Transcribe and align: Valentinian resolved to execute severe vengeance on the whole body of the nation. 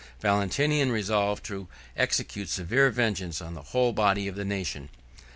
Valentinian 0.19 0.91
resolved 0.91 1.45
to 1.45 1.67
execute 1.95 2.49
severe 2.49 2.89
vengeance 2.89 3.39
on 3.39 3.53
the 3.53 3.61
whole 3.61 3.93
body 3.93 4.27
of 4.27 4.33
the 4.33 4.43
nation. 4.43 4.89